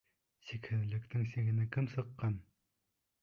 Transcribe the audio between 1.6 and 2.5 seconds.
кем сыҡҡан!